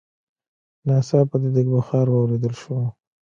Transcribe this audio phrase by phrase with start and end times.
[0.87, 2.75] ناڅاپه د ديګ بخار واورېدل شو.